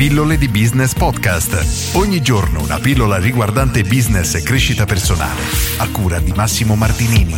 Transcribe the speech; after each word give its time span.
Pillole 0.00 0.38
di 0.38 0.48
Business 0.48 0.94
Podcast. 0.94 1.94
Ogni 1.94 2.22
giorno 2.22 2.62
una 2.62 2.78
pillola 2.78 3.18
riguardante 3.18 3.82
business 3.82 4.34
e 4.34 4.42
crescita 4.42 4.86
personale. 4.86 5.42
A 5.76 5.90
cura 5.90 6.18
di 6.20 6.32
Massimo 6.32 6.74
Martinini. 6.74 7.34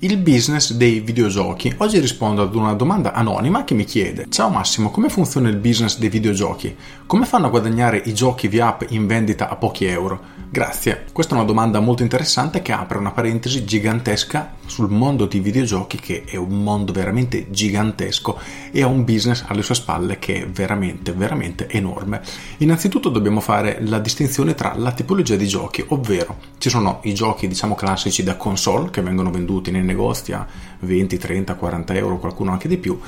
Il 0.00 0.16
business 0.18 0.72
dei 0.72 0.98
videogiochi. 0.98 1.72
Oggi 1.76 2.00
rispondo 2.00 2.42
ad 2.42 2.56
una 2.56 2.74
domanda 2.74 3.12
anonima 3.12 3.62
che 3.62 3.74
mi 3.74 3.84
chiede: 3.84 4.26
Ciao 4.28 4.50
Massimo, 4.50 4.90
come 4.90 5.08
funziona 5.08 5.48
il 5.48 5.58
business 5.58 5.96
dei 5.96 6.08
videogiochi? 6.08 6.74
Come 7.06 7.24
fanno 7.24 7.46
a 7.46 7.50
guadagnare 7.50 8.02
i 8.06 8.12
giochi 8.12 8.48
via 8.48 8.66
app 8.66 8.82
in 8.88 9.06
vendita 9.06 9.48
a 9.48 9.54
pochi 9.54 9.84
euro? 9.84 10.20
Grazie. 10.50 11.04
Questa 11.12 11.34
è 11.34 11.38
una 11.38 11.46
domanda 11.46 11.78
molto 11.78 12.02
interessante 12.02 12.62
che 12.62 12.72
apre 12.72 12.98
una 12.98 13.12
parentesi 13.12 13.64
gigantesca 13.64 14.54
sul 14.66 14.90
mondo 14.90 15.26
dei 15.26 15.40
videogiochi, 15.40 15.98
che 15.98 16.24
è 16.24 16.36
un 16.36 16.62
mondo 16.62 16.92
veramente 16.92 17.50
gigantesco 17.50 18.38
e 18.70 18.82
ha 18.82 18.86
un 18.86 19.04
business 19.04 19.44
alle 19.46 19.62
sue 19.62 19.74
spalle 19.74 20.18
che 20.18 20.42
è 20.42 20.48
veramente, 20.48 21.12
veramente 21.12 21.68
enorme. 21.68 22.20
Innanzitutto 22.58 23.08
dobbiamo 23.08 23.40
fare 23.40 23.78
la 23.80 23.98
distinzione 23.98 24.54
tra 24.54 24.74
la 24.76 24.92
tipologia 24.92 25.36
di 25.36 25.46
giochi, 25.46 25.84
ovvero 25.88 26.38
ci 26.58 26.70
sono 26.70 27.00
i 27.02 27.14
giochi, 27.14 27.48
diciamo, 27.48 27.74
classici 27.74 28.22
da 28.22 28.36
console 28.36 28.90
che 28.90 29.02
vengono 29.02 29.30
venduti 29.30 29.70
nei 29.70 29.82
negozi 29.82 30.32
a 30.32 30.46
20, 30.84 31.16
30, 31.18 31.54
40 31.54 31.94
euro, 31.94 32.18
qualcuno 32.18 32.52
anche 32.52 32.68
di 32.68 32.76
più, 32.76 32.98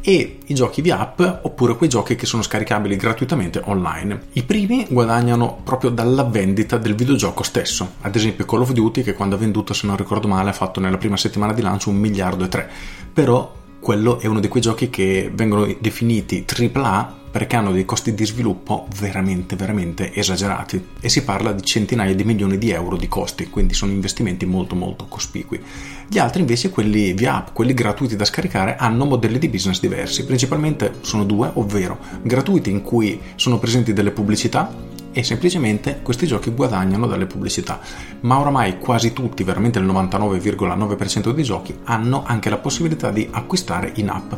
e 0.00 0.38
i 0.46 0.54
giochi 0.54 0.82
via 0.82 1.00
app 1.00 1.20
oppure 1.20 1.74
quei 1.74 1.88
giochi 1.88 2.14
che 2.14 2.26
sono 2.26 2.42
scaricabili 2.42 2.94
gratuitamente 2.94 3.60
online. 3.64 4.28
I 4.34 4.44
primi 4.44 4.86
guadagnano 4.88 5.58
proprio 5.64 5.90
dalla 5.90 6.22
vendita 6.22 6.78
del 6.78 6.94
videogioco 6.94 7.42
stesso, 7.42 7.94
ad 8.02 8.14
esempio 8.14 8.44
Call 8.44 8.60
of 8.60 8.70
Duty 8.70 9.02
che 9.02 9.14
quando 9.14 9.34
ha 9.34 9.38
venduto, 9.38 9.74
se 9.74 9.86
non 9.86 9.96
ricordo 9.96 10.28
male, 10.28 10.50
ha 10.50 10.52
fatto 10.52 10.78
nella 10.78 10.96
prima 10.96 11.16
settimana 11.16 11.52
di 11.52 11.60
lancio 11.60 11.90
un 11.90 11.96
miliardo 11.96 12.44
e 12.44 12.48
tre, 12.48 12.70
però 13.12 13.52
quello 13.80 14.20
è 14.20 14.26
uno 14.26 14.40
di 14.40 14.48
quei 14.48 14.62
giochi 14.62 14.90
che 14.90 15.30
vengono 15.34 15.66
definiti 15.80 16.44
AAA 16.46 17.24
perché 17.36 17.56
hanno 17.56 17.70
dei 17.70 17.84
costi 17.84 18.14
di 18.14 18.24
sviluppo 18.24 18.86
veramente, 18.98 19.56
veramente 19.56 20.10
esagerati 20.14 20.82
e 20.98 21.10
si 21.10 21.22
parla 21.22 21.52
di 21.52 21.62
centinaia 21.62 22.14
di 22.14 22.24
milioni 22.24 22.56
di 22.56 22.70
euro 22.70 22.96
di 22.96 23.08
costi, 23.08 23.50
quindi 23.50 23.74
sono 23.74 23.92
investimenti 23.92 24.46
molto, 24.46 24.74
molto 24.74 25.04
cospicui. 25.06 25.62
Gli 26.08 26.16
altri 26.16 26.40
invece, 26.40 26.70
quelli 26.70 27.12
via 27.12 27.36
app, 27.36 27.48
quelli 27.52 27.74
gratuiti 27.74 28.16
da 28.16 28.24
scaricare, 28.24 28.76
hanno 28.76 29.04
modelli 29.04 29.38
di 29.38 29.50
business 29.50 29.80
diversi, 29.80 30.24
principalmente 30.24 30.94
sono 31.02 31.24
due, 31.24 31.50
ovvero 31.52 31.98
gratuiti 32.22 32.70
in 32.70 32.80
cui 32.80 33.20
sono 33.34 33.58
presenti 33.58 33.92
delle 33.92 34.12
pubblicità 34.12 34.94
e 35.16 35.22
semplicemente 35.22 36.00
questi 36.02 36.26
giochi 36.26 36.50
guadagnano 36.50 37.06
dalle 37.06 37.24
pubblicità. 37.24 37.80
Ma 38.20 38.38
oramai 38.38 38.78
quasi 38.78 39.14
tutti, 39.14 39.44
veramente 39.44 39.78
il 39.78 39.86
99,9% 39.86 41.30
dei 41.30 41.42
giochi, 41.42 41.74
hanno 41.84 42.22
anche 42.26 42.50
la 42.50 42.58
possibilità 42.58 43.10
di 43.10 43.26
acquistare 43.30 43.92
in 43.94 44.10
app. 44.10 44.34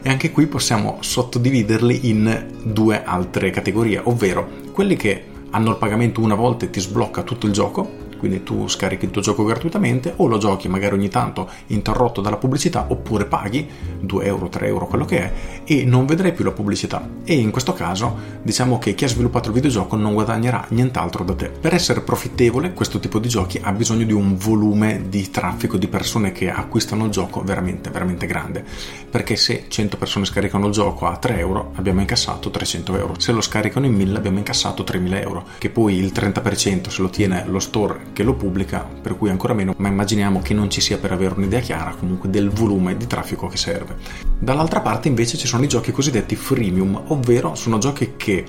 E 0.00 0.08
anche 0.08 0.30
qui 0.30 0.46
possiamo 0.46 0.96
sottodividerli 1.00 2.08
in 2.08 2.46
due 2.62 3.04
altre 3.04 3.50
categorie, 3.50 4.00
ovvero 4.02 4.48
quelli 4.72 4.96
che 4.96 5.22
hanno 5.50 5.68
il 5.68 5.76
pagamento 5.76 6.22
una 6.22 6.34
volta 6.34 6.64
e 6.64 6.70
ti 6.70 6.80
sblocca 6.80 7.24
tutto 7.24 7.46
il 7.46 7.52
gioco, 7.52 8.01
quindi 8.22 8.44
tu 8.44 8.68
scarichi 8.68 9.06
il 9.06 9.10
tuo 9.10 9.20
gioco 9.20 9.42
gratuitamente 9.42 10.12
o 10.18 10.28
lo 10.28 10.38
giochi 10.38 10.68
magari 10.68 10.94
ogni 10.94 11.08
tanto 11.08 11.50
interrotto 11.66 12.20
dalla 12.20 12.36
pubblicità 12.36 12.86
oppure 12.86 13.24
paghi 13.24 13.68
2 13.98 14.24
euro, 14.24 14.48
3 14.48 14.66
euro, 14.68 14.86
quello 14.86 15.04
che 15.04 15.18
è 15.18 15.32
e 15.64 15.84
non 15.84 16.06
vedrai 16.06 16.32
più 16.32 16.44
la 16.44 16.52
pubblicità. 16.52 17.04
E 17.24 17.34
in 17.34 17.50
questo 17.50 17.72
caso 17.72 18.16
diciamo 18.40 18.78
che 18.78 18.94
chi 18.94 19.06
ha 19.06 19.08
sviluppato 19.08 19.48
il 19.48 19.54
videogioco 19.54 19.96
non 19.96 20.14
guadagnerà 20.14 20.64
nient'altro 20.68 21.24
da 21.24 21.34
te. 21.34 21.48
Per 21.48 21.74
essere 21.74 22.02
profittevole 22.02 22.74
questo 22.74 23.00
tipo 23.00 23.18
di 23.18 23.28
giochi 23.28 23.58
ha 23.60 23.72
bisogno 23.72 24.04
di 24.04 24.12
un 24.12 24.36
volume 24.36 25.06
di 25.08 25.28
traffico 25.28 25.76
di 25.76 25.88
persone 25.88 26.30
che 26.30 26.48
acquistano 26.48 27.06
il 27.06 27.10
gioco 27.10 27.42
veramente 27.42 27.90
veramente 27.90 28.26
grande. 28.26 28.64
Perché 29.10 29.34
se 29.34 29.64
100 29.66 29.96
persone 29.96 30.26
scaricano 30.26 30.68
il 30.68 30.72
gioco 30.72 31.08
a 31.08 31.16
3 31.16 31.38
euro 31.38 31.72
abbiamo 31.74 31.98
incassato 31.98 32.50
300 32.50 32.96
euro, 32.96 33.14
se 33.18 33.32
lo 33.32 33.40
scaricano 33.40 33.86
in 33.86 33.94
1000 33.94 34.16
abbiamo 34.16 34.38
incassato 34.38 34.84
3000 34.84 35.20
euro 35.20 35.44
che 35.58 35.70
poi 35.70 35.96
il 35.96 36.12
30% 36.14 36.88
se 36.88 37.02
lo 37.02 37.08
tiene 37.08 37.44
lo 37.48 37.58
store 37.58 38.10
che 38.12 38.22
lo 38.22 38.34
pubblica, 38.34 38.80
per 38.80 39.16
cui 39.16 39.30
ancora 39.30 39.54
meno, 39.54 39.74
ma 39.78 39.88
immaginiamo 39.88 40.40
che 40.40 40.54
non 40.54 40.70
ci 40.70 40.80
sia 40.80 40.98
per 40.98 41.12
avere 41.12 41.34
un'idea 41.36 41.60
chiara 41.60 41.94
comunque 41.94 42.30
del 42.30 42.50
volume 42.50 42.96
di 42.96 43.06
traffico 43.06 43.46
che 43.46 43.56
serve. 43.56 43.96
Dall'altra 44.38 44.80
parte 44.80 45.08
invece 45.08 45.36
ci 45.36 45.46
sono 45.46 45.64
i 45.64 45.68
giochi 45.68 45.92
cosiddetti 45.92 46.36
freemium, 46.36 47.02
ovvero 47.08 47.54
sono 47.54 47.78
giochi 47.78 48.14
che 48.16 48.44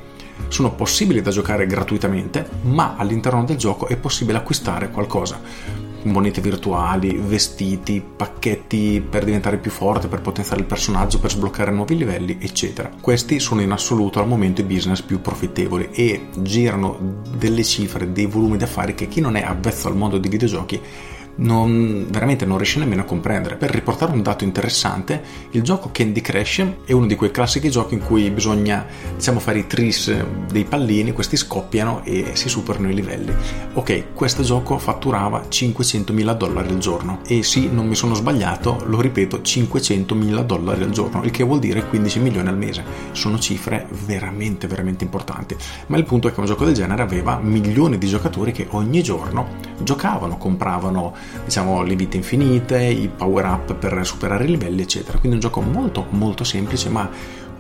sono 0.48 0.74
possibili 0.74 1.22
da 1.22 1.32
giocare 1.32 1.66
gratuitamente, 1.66 2.48
ma 2.64 2.96
all'interno 2.98 3.44
del 3.44 3.58
gioco 3.58 3.88
è 3.88 3.96
possibile 3.98 4.38
acquistare 4.38 4.90
qualcosa 4.90 5.93
monete 6.04 6.42
virtuali, 6.42 7.14
vestiti, 7.14 8.04
pacchetti 8.04 9.06
per 9.08 9.24
diventare 9.24 9.58
più 9.58 9.72
forte, 9.72 10.08
per 10.08 10.22
potenziare 10.22 10.62
il 10.62 10.68
personaggio, 10.68 11.20
per 11.20 11.32
sbloccare 11.32 11.72
nuovi 11.72 11.98
livelli, 11.98 12.38
eccetera. 12.40 12.92
Questi 13.00 13.40
sono 13.40 13.62
in 13.62 13.72
assoluto 13.72 14.20
al 14.20 14.28
momento 14.28 14.62
i 14.62 14.66
business 14.66 15.02
più 15.02 15.22
profittevoli 15.22 15.90
e 15.92 16.28
girano 16.38 17.22
delle 17.38 17.64
cifre, 17.64 18.12
dei 18.12 18.26
volumi 18.26 18.58
d'affari 18.58 18.96
che 18.96 19.08
chi 19.08 19.22
non 19.22 19.36
è 19.36 19.42
avvezzo 19.44 19.88
al 19.88 19.96
mondo 19.96 20.18
dei 20.18 20.30
videogiochi 20.30 20.82
non, 21.36 22.06
veramente 22.10 22.46
non 22.46 22.58
riesce 22.58 22.80
nemmeno 22.80 23.02
a 23.02 23.06
comprendere. 23.06 23.56
Per 23.56 23.70
riportare 23.70 24.12
un 24.12 24.22
dato 24.22 24.44
interessante, 24.44 25.22
il 25.52 25.62
gioco 25.62 25.90
Candy 25.92 26.22
Crush 26.22 26.66
è 26.86 26.92
uno 26.92 27.06
di 27.06 27.16
quei 27.16 27.32
classici 27.32 27.70
giochi 27.70 27.96
in 27.96 28.02
cui 28.02 28.30
bisogna 28.30 28.86
diciamo, 29.16 29.40
fare 29.40 29.60
i 29.60 29.68
tris 29.68 30.14
dei 30.52 30.66
pallini, 30.66 31.12
questi 31.12 31.38
scoppiano 31.38 32.04
e 32.04 32.32
si 32.34 32.50
superano 32.50 32.90
i 32.90 32.94
livelli. 32.94 33.34
Ok, 33.74 34.14
questo 34.14 34.44
gioco 34.44 34.78
fatturava 34.78 35.46
500.000 35.50 36.36
dollari 36.36 36.70
al 36.70 36.78
giorno 36.78 37.22
e 37.26 37.44
sì, 37.44 37.70
non 37.72 37.88
mi 37.88 37.96
sono 37.96 38.14
sbagliato, 38.14 38.84
lo 38.86 39.02
ripeto, 39.02 39.38
500.000 39.38 40.44
dollari 40.44 40.84
al 40.84 40.92
giorno, 40.92 41.24
il 41.24 41.32
che 41.32 41.44
vuol 41.44 41.60
dire 41.60 41.86
15 41.86 42.20
milioni 42.20 42.48
al 42.48 42.58
mese. 42.58 42.84
Sono 43.12 43.40
cifre 43.40 43.88
veramente, 44.06 44.68
veramente 44.68 45.04
importanti. 45.04 45.56
Ma 45.88 45.98
il 45.98 46.04
punto 46.04 46.28
è 46.28 46.34
che 46.34 46.40
un 46.40 46.46
gioco 46.46 46.66
del 46.66 46.74
genere 46.74 47.02
aveva 47.02 47.40
milioni 47.42 47.98
di 47.98 48.08
giocatori 48.08 48.52
che 48.52 48.68
ogni 48.72 49.02
giorno 49.02 49.73
giocavano, 49.84 50.38
compravano 50.38 51.14
diciamo 51.46 51.82
le 51.84 51.96
vite 51.96 52.18
infinite, 52.18 52.84
i 52.84 53.10
power 53.10 53.46
up 53.46 53.74
per 53.76 54.06
superare 54.06 54.46
i 54.46 54.50
livelli 54.50 54.82
eccetera. 54.82 55.18
Quindi 55.18 55.38
un 55.38 55.42
gioco 55.42 55.62
molto 55.62 56.06
molto 56.10 56.44
semplice 56.44 56.90
ma 56.90 57.10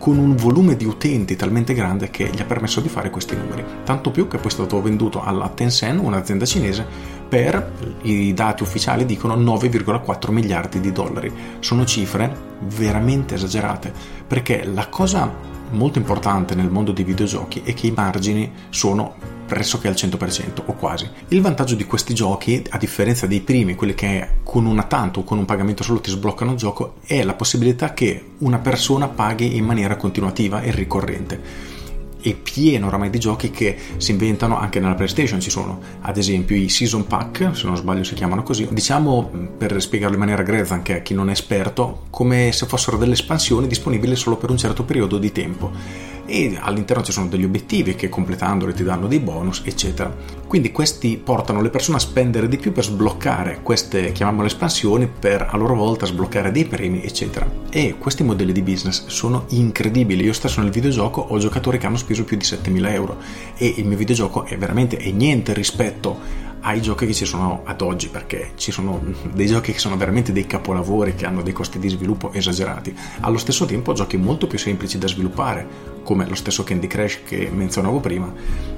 con 0.04 0.18
un 0.18 0.36
volume 0.36 0.76
di 0.76 0.84
utenti 0.84 1.38
talmente 1.38 1.74
grande 1.74 2.10
che 2.10 2.30
gli 2.30 2.42
ha 2.42 2.44
permesso 2.44 2.82
di 2.82 2.90
fare 2.90 3.10
questi 3.10 3.38
numeri. 3.38 3.64
Tanto 3.86 4.12
più 4.12 4.28
che 4.28 4.38
poi 4.38 4.48
è 4.48 4.54
stato 4.54 4.82
venduto 4.82 5.24
alla 5.24 5.48
Tencent, 5.48 6.02
un'azienda 6.04 6.44
cinese, 6.44 6.86
per 7.30 7.72
i 8.02 8.34
dati 8.34 8.64
ufficiali 8.64 9.06
dicono 9.06 9.38
9,4 9.38 10.32
miliardi 10.32 10.82
di 10.82 10.92
dollari. 10.92 11.32
Sono 11.60 11.86
cifre 11.86 12.36
veramente 12.76 13.36
esagerate 13.36 13.94
perché 14.28 14.66
la 14.66 14.88
cosa 14.90 15.32
molto 15.70 16.00
importante 16.00 16.54
nel 16.54 16.70
mondo 16.70 16.92
dei 16.92 17.06
videogiochi 17.06 17.62
è 17.64 17.74
che 17.74 17.88
i 17.88 17.94
margini 17.96 18.52
sono 18.70 19.16
pressoché 19.54 19.88
al 19.88 19.94
100% 19.94 20.64
o 20.66 20.74
quasi. 20.74 21.08
Il 21.28 21.40
vantaggio 21.40 21.76
di 21.76 21.86
questi 21.86 22.16
giochi, 22.16 22.64
a 22.70 22.80
differenza 22.80 23.28
dei 23.28 23.42
primi, 23.42 23.76
quelli 23.76 23.94
che 23.94 24.30
con 24.42 24.66
una 24.66 24.82
tanto 24.82 25.20
o 25.20 25.24
con 25.24 25.38
un 25.38 25.46
pagamento 25.46 25.84
solo 25.84 26.02
ti 26.02 26.10
sbloccano 26.10 26.54
il 26.54 26.58
gioco, 26.58 26.96
è 27.06 27.22
la 27.22 27.36
possibilità 27.36 27.94
che 27.94 28.32
una 28.40 28.58
persona 28.58 29.08
paghi 29.08 29.56
in 29.56 29.64
maniera 29.64 29.96
continuativa 29.96 30.62
e 30.62 30.72
ricorrente 30.72 31.82
è 32.24 32.34
pieno 32.36 32.88
oramai 32.88 33.10
di 33.10 33.20
giochi 33.20 33.52
che 33.52 33.78
si 33.98 34.12
inventano 34.12 34.58
anche 34.58 34.80
nella 34.80 34.96
PlayStation. 34.96 35.40
Ci 35.42 35.50
sono 35.50 35.80
ad 36.02 36.18
esempio 36.18 36.56
i 36.56 36.70
Season 36.70 37.06
Pack, 37.06 37.56
se 37.56 37.66
non 37.66 37.76
sbaglio 37.76 38.04
si 38.04 38.14
chiamano 38.14 38.44
così. 38.44 38.68
Diciamo, 38.72 39.30
per 39.58 39.80
spiegarlo 39.82 40.16
in 40.16 40.20
maniera 40.22 40.44
grezza 40.44 40.74
anche 40.74 40.96
a 40.96 41.00
chi 41.02 41.14
non 41.14 41.30
è 41.30 41.34
esperto, 41.34 42.06
come 42.10 42.52
se 42.52 42.66
fossero 42.66 42.98
delle 42.98 43.14
espansioni 43.14 43.68
disponibili 43.68 44.16
solo 44.16 44.38
per 44.38 44.50
un 44.50 44.58
certo 44.58 44.84
periodo 44.84 45.18
di 45.18 45.32
tempo 45.32 46.12
e 46.26 46.58
all'interno 46.60 47.04
ci 47.04 47.12
sono 47.12 47.28
degli 47.28 47.44
obiettivi 47.44 47.96
che 47.96 48.10
completandoli 48.10 48.74
ti 48.74 48.84
danno 48.84 49.08
dei 49.08 49.20
bonus, 49.20 49.62
eccetera. 49.66 50.42
Quindi 50.48 50.72
questi 50.72 51.20
portano 51.24 51.62
le 51.62 51.70
persone 51.70 51.98
a 51.98 52.00
spendere 52.00 52.48
di 52.48 52.58
più 52.58 52.72
per 52.72 52.84
sbloccare 52.84 53.60
queste, 53.64 54.12
chiamiamole 54.12 54.48
espansioni, 54.48 55.08
per 55.08 55.48
a 55.50 55.58
loro 55.58 55.76
volta 55.76 56.06
sbloccare 56.06 56.52
dei 56.52 56.66
premi, 56.66 57.04
eccetera. 57.04 57.50
E 57.70 57.96
questi 57.98 58.24
modelli 58.24 58.52
di 58.52 58.62
business 58.62 59.08
sono 59.08 59.46
incredibili. 59.50 60.24
Io 60.24 60.34
stesso 60.34 60.62
nel 60.62 60.70
videogioco 60.70 61.22
ho 61.22 61.38
giocatori 61.40 61.78
che 61.78 61.88
hanno 61.88 61.98
speso 62.14 62.24
più 62.24 62.38
di 62.38 62.46
7000 62.46 62.94
euro 62.94 63.18
e 63.58 63.74
il 63.78 63.86
mio 63.86 63.98
videogioco 63.98 64.46
è 64.46 64.58
veramente 64.58 64.98
è 64.98 65.10
niente 65.10 65.54
rispetto 65.54 66.52
ai 66.66 66.82
giochi 66.82 67.06
che 67.06 67.14
ci 67.14 67.26
sono 67.26 67.64
ad 67.66 67.82
oggi, 67.82 68.08
perché 68.08 68.52
ci 68.56 68.72
sono 68.72 69.02
dei 69.34 69.48
giochi 69.48 69.74
che 69.74 69.80
sono 69.80 69.98
veramente 69.98 70.32
dei 70.32 70.48
capolavori 70.48 71.14
che 71.14 71.26
hanno 71.26 71.42
dei 71.42 71.52
costi 71.52 71.78
di 71.78 71.90
sviluppo 71.90 72.32
esagerati. 72.32 72.96
Allo 73.20 73.38
stesso 73.38 73.66
tempo 73.66 73.92
giochi 73.92 74.16
molto 74.16 74.48
più 74.48 74.58
semplici 74.58 74.98
da 74.98 75.08
sviluppare, 75.08 75.68
come 76.04 76.26
lo 76.26 76.36
stesso 76.36 76.64
Candy 76.64 76.88
Crush 76.88 77.24
che 77.26 77.50
menzionavo 77.52 78.00
prima, 78.00 78.34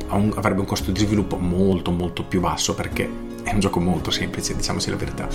avrebbe 0.07 0.59
un 0.59 0.65
costo 0.65 0.91
di 0.91 0.99
sviluppo 0.99 1.37
molto 1.37 1.91
molto 1.91 2.23
più 2.23 2.39
basso 2.39 2.73
perché 2.73 3.33
è 3.45 3.53
un 3.53 3.59
gioco 3.59 3.79
molto 3.79 4.11
semplice, 4.11 4.55
diciamoci 4.55 4.89
la 4.89 4.95
verità. 4.95 5.27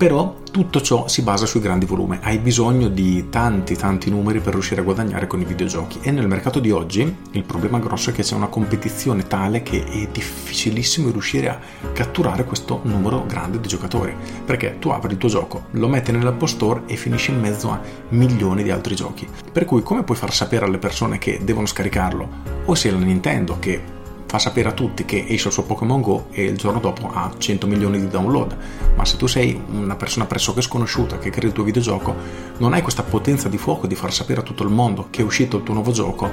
Però 0.00 0.36
tutto 0.50 0.80
ciò 0.80 1.08
si 1.08 1.20
basa 1.20 1.44
sui 1.44 1.60
grandi 1.60 1.84
volumi, 1.84 2.18
hai 2.22 2.38
bisogno 2.38 2.88
di 2.88 3.28
tanti 3.28 3.76
tanti 3.76 4.08
numeri 4.08 4.40
per 4.40 4.54
riuscire 4.54 4.80
a 4.80 4.84
guadagnare 4.84 5.26
con 5.26 5.42
i 5.42 5.44
videogiochi 5.44 5.98
e 6.00 6.10
nel 6.10 6.26
mercato 6.26 6.58
di 6.58 6.70
oggi 6.70 7.16
il 7.32 7.44
problema 7.44 7.78
grosso 7.78 8.08
è 8.08 8.12
che 8.14 8.22
c'è 8.22 8.34
una 8.34 8.46
competizione 8.46 9.26
tale 9.26 9.62
che 9.62 9.84
è 9.84 10.08
difficilissimo 10.10 11.10
riuscire 11.10 11.50
a 11.50 11.60
catturare 11.92 12.44
questo 12.44 12.80
numero 12.84 13.26
grande 13.26 13.60
di 13.60 13.68
giocatori, 13.68 14.14
perché 14.42 14.78
tu 14.78 14.88
apri 14.88 15.12
il 15.12 15.18
tuo 15.18 15.28
gioco, 15.28 15.66
lo 15.72 15.88
metti 15.88 16.12
nell'App 16.12 16.44
Store 16.44 16.84
e 16.86 16.96
finisci 16.96 17.32
in 17.32 17.40
mezzo 17.40 17.70
a 17.70 17.78
milioni 18.08 18.62
di 18.62 18.70
altri 18.70 18.94
giochi. 18.94 19.28
Per 19.52 19.66
cui 19.66 19.82
come 19.82 20.02
puoi 20.02 20.16
far 20.16 20.32
sapere 20.32 20.64
alle 20.64 20.78
persone 20.78 21.18
che 21.18 21.40
devono 21.42 21.66
scaricarlo? 21.66 22.28
O 22.64 22.74
se 22.74 22.90
la 22.90 22.96
Nintendo 22.96 23.58
che 23.58 23.98
fa 24.30 24.38
sapere 24.38 24.68
a 24.68 24.72
tutti 24.72 25.04
che 25.04 25.26
esce 25.28 25.48
il 25.48 25.52
suo 25.52 25.64
Pokémon 25.64 26.00
Go 26.00 26.26
e 26.30 26.44
il 26.44 26.56
giorno 26.56 26.78
dopo 26.78 27.10
ha 27.12 27.32
100 27.36 27.66
milioni 27.66 27.98
di 27.98 28.06
download. 28.06 28.56
Ma 28.94 29.04
se 29.04 29.16
tu 29.16 29.26
sei 29.26 29.60
una 29.72 29.96
persona 29.96 30.24
pressoché 30.24 30.62
sconosciuta 30.62 31.18
che 31.18 31.30
crea 31.30 31.48
il 31.48 31.52
tuo 31.52 31.64
videogioco, 31.64 32.14
non 32.58 32.72
hai 32.72 32.80
questa 32.80 33.02
potenza 33.02 33.48
di 33.48 33.58
fuoco 33.58 33.88
di 33.88 33.96
far 33.96 34.12
sapere 34.12 34.38
a 34.38 34.44
tutto 34.44 34.62
il 34.62 34.68
mondo 34.68 35.08
che 35.10 35.22
è 35.22 35.24
uscito 35.24 35.56
il 35.56 35.64
tuo 35.64 35.74
nuovo 35.74 35.90
gioco, 35.90 36.30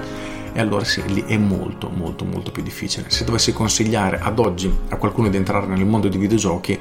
e 0.54 0.60
allora 0.60 0.86
sì, 0.86 1.02
lì 1.12 1.24
è 1.26 1.38
molto 1.38 1.90
molto 1.90 2.24
molto 2.24 2.52
più 2.52 2.62
difficile. 2.62 3.10
Se 3.10 3.24
dovessi 3.24 3.52
consigliare 3.52 4.20
ad 4.20 4.38
oggi 4.38 4.72
a 4.90 4.98
qualcuno 4.98 5.30
di 5.30 5.38
entrare 5.38 5.66
nel 5.66 5.84
mondo 5.84 6.08
dei 6.08 6.20
videogiochi, 6.20 6.80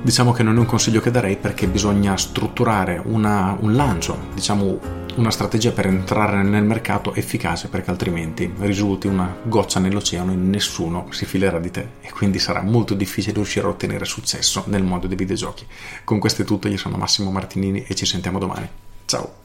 diciamo 0.00 0.30
che 0.30 0.44
non 0.44 0.54
è 0.54 0.58
un 0.60 0.66
consiglio 0.66 1.00
che 1.00 1.10
darei 1.10 1.36
perché 1.36 1.66
bisogna 1.66 2.16
strutturare 2.16 3.02
una, 3.04 3.56
un 3.58 3.74
lancio, 3.74 4.16
diciamo 4.32 4.78
una 5.16 5.30
strategia 5.30 5.70
per 5.70 5.86
entrare 5.86 6.42
nel 6.42 6.64
mercato 6.64 7.14
efficace 7.14 7.68
perché 7.68 7.90
altrimenti 7.90 8.52
risulti 8.58 9.06
una 9.06 9.36
goccia 9.44 9.78
nell'oceano 9.78 10.32
e 10.32 10.36
nessuno 10.36 11.06
si 11.10 11.24
filerà 11.24 11.58
di 11.58 11.70
te 11.70 11.88
e 12.00 12.10
quindi 12.10 12.38
sarà 12.38 12.62
molto 12.62 12.94
difficile 12.94 13.34
riuscire 13.34 13.66
a 13.66 13.70
ottenere 13.70 14.04
successo 14.04 14.64
nel 14.66 14.82
mondo 14.82 15.06
dei 15.06 15.16
videogiochi. 15.16 15.66
Con 16.04 16.18
questo 16.18 16.42
è 16.42 16.44
tutto, 16.44 16.68
io 16.68 16.78
sono 16.78 16.96
Massimo 16.96 17.30
Martinini 17.30 17.84
e 17.86 17.94
ci 17.94 18.06
sentiamo 18.06 18.38
domani. 18.38 18.68
Ciao! 19.04 19.42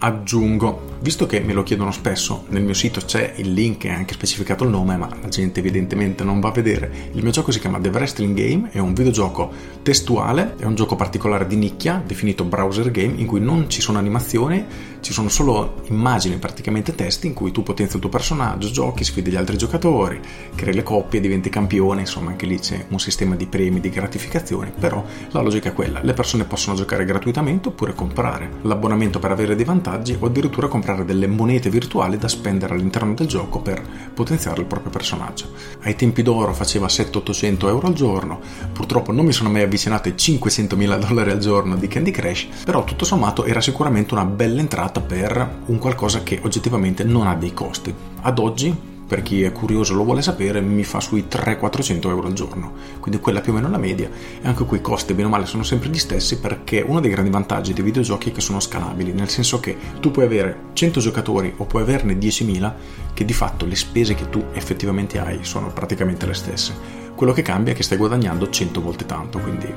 aggiungo, 0.00 0.96
visto 1.00 1.26
che 1.26 1.40
me 1.40 1.52
lo 1.52 1.62
chiedono 1.62 1.92
spesso, 1.92 2.44
nel 2.48 2.62
mio 2.62 2.74
sito 2.74 3.00
c'è 3.00 3.34
il 3.36 3.52
link 3.52 3.84
e 3.84 3.90
anche 3.90 4.14
specificato 4.14 4.64
il 4.64 4.70
nome, 4.70 4.96
ma 4.96 5.08
la 5.20 5.28
gente 5.28 5.60
evidentemente 5.60 6.24
non 6.24 6.40
va 6.40 6.48
a 6.48 6.52
vedere. 6.52 6.90
Il 7.12 7.22
mio 7.22 7.32
gioco 7.32 7.50
si 7.52 7.58
chiama 7.58 7.80
The 7.80 7.88
Wrestling 7.88 8.36
Game, 8.36 8.68
è 8.70 8.78
un 8.78 8.92
videogioco 8.92 9.50
testuale, 9.82 10.56
è 10.58 10.64
un 10.64 10.74
gioco 10.74 10.96
particolare 10.96 11.46
di 11.46 11.56
nicchia, 11.56 12.02
definito 12.04 12.44
browser 12.44 12.90
game, 12.90 13.14
in 13.16 13.26
cui 13.26 13.40
non 13.40 13.70
ci 13.70 13.80
sono 13.80 13.98
animazioni, 13.98 14.64
ci 15.00 15.12
sono 15.12 15.28
solo 15.28 15.82
immagini, 15.88 16.36
praticamente 16.36 16.94
testi, 16.94 17.26
in 17.26 17.34
cui 17.34 17.50
tu 17.50 17.62
potenzi 17.62 17.96
il 17.96 18.02
tuo 18.02 18.10
personaggio, 18.10 18.70
giochi, 18.70 19.04
sfidi 19.04 19.30
gli 19.30 19.36
altri 19.36 19.56
giocatori, 19.56 20.20
crei 20.54 20.74
le 20.74 20.82
coppie, 20.82 21.20
diventi 21.20 21.48
campione, 21.48 22.00
insomma 22.00 22.30
anche 22.30 22.46
lì 22.46 22.58
c'è 22.58 22.84
un 22.88 23.00
sistema 23.00 23.36
di 23.36 23.46
premi, 23.46 23.80
di 23.80 23.88
gratificazioni, 23.88 24.70
però 24.78 25.02
la 25.30 25.40
logica 25.40 25.70
è 25.70 25.72
quella, 25.72 26.00
le 26.02 26.12
persone 26.12 26.44
possono 26.44 26.76
giocare 26.76 27.04
gratuitamente 27.06 27.68
oppure 27.68 27.94
comprare 27.94 28.50
l'abbonamento 28.62 29.18
per 29.18 29.30
avere 29.30 29.56
dei 29.56 29.64
vantaggi 29.64 30.16
o 30.18 30.26
addirittura 30.26 30.68
comprare 30.90 31.04
delle 31.04 31.26
monete 31.26 31.70
virtuali 31.70 32.18
da 32.18 32.28
spendere 32.28 32.74
all'interno 32.74 33.14
del 33.14 33.26
gioco 33.26 33.60
per 33.60 33.82
potenziare 34.12 34.60
il 34.60 34.66
proprio 34.66 34.90
personaggio. 34.90 35.52
Ai 35.82 35.94
tempi 35.94 36.22
d'oro 36.22 36.52
faceva 36.52 36.86
700-800 36.86 37.68
euro 37.68 37.86
al 37.86 37.92
giorno, 37.92 38.40
purtroppo 38.72 39.12
non 39.12 39.24
mi 39.24 39.32
sono 39.32 39.50
mai 39.50 39.62
avvicinato 39.62 40.08
ai 40.08 40.14
500.000 40.14 40.98
dollari 40.98 41.30
al 41.30 41.38
giorno 41.38 41.76
di 41.76 41.86
Candy 41.86 42.10
Crush, 42.10 42.46
però 42.64 42.84
tutto 42.84 43.04
sommato 43.04 43.44
era 43.44 43.60
sicuramente 43.60 44.14
una 44.14 44.24
bella 44.24 44.60
entrata 44.60 45.00
per 45.00 45.60
un 45.66 45.78
qualcosa 45.78 46.22
che 46.22 46.40
oggettivamente 46.42 47.04
non 47.04 47.26
ha 47.26 47.34
dei 47.34 47.54
costi. 47.54 47.94
Ad 48.22 48.38
oggi 48.38 48.88
per 49.10 49.22
chi 49.22 49.42
è 49.42 49.50
curioso 49.50 49.94
lo 49.94 50.04
vuole 50.04 50.22
sapere, 50.22 50.60
mi 50.60 50.84
fa 50.84 51.00
sui 51.00 51.26
300-400 51.28 52.10
euro 52.10 52.28
al 52.28 52.32
giorno, 52.32 52.74
quindi 53.00 53.20
quella 53.20 53.40
più 53.40 53.50
o 53.50 53.56
meno 53.56 53.68
la 53.68 53.76
media, 53.76 54.08
e 54.40 54.46
anche 54.46 54.64
qui 54.64 54.78
i 54.78 54.80
costi 54.80 55.14
bene 55.14 55.26
o 55.26 55.30
male 55.32 55.46
sono 55.46 55.64
sempre 55.64 55.88
gli 55.88 55.98
stessi 55.98 56.38
perché 56.38 56.80
uno 56.86 57.00
dei 57.00 57.10
grandi 57.10 57.28
vantaggi 57.28 57.72
dei 57.72 57.82
videogiochi 57.82 58.30
è 58.30 58.32
che 58.32 58.40
sono 58.40 58.60
scalabili, 58.60 59.12
nel 59.12 59.28
senso 59.28 59.58
che 59.58 59.76
tu 59.98 60.12
puoi 60.12 60.26
avere 60.26 60.66
100 60.74 61.00
giocatori 61.00 61.52
o 61.56 61.64
puoi 61.64 61.82
averne 61.82 62.14
10.000, 62.18 62.72
che 63.12 63.24
di 63.24 63.32
fatto 63.32 63.66
le 63.66 63.74
spese 63.74 64.14
che 64.14 64.30
tu 64.30 64.44
effettivamente 64.52 65.18
hai 65.18 65.40
sono 65.42 65.72
praticamente 65.72 66.24
le 66.26 66.34
stesse. 66.34 66.72
Quello 67.16 67.32
che 67.32 67.42
cambia 67.42 67.72
è 67.72 67.76
che 67.76 67.82
stai 67.82 67.98
guadagnando 67.98 68.48
100 68.48 68.80
volte 68.80 69.06
tanto, 69.06 69.40
quindi 69.40 69.74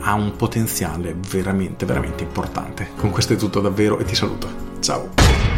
ha 0.00 0.12
un 0.12 0.36
potenziale 0.36 1.16
veramente, 1.30 1.86
veramente 1.86 2.24
importante. 2.24 2.90
Con 2.94 3.08
questo 3.08 3.32
è 3.32 3.36
tutto 3.36 3.62
davvero 3.62 3.98
e 3.98 4.04
ti 4.04 4.14
saluto. 4.14 4.48
Ciao! 4.80 5.53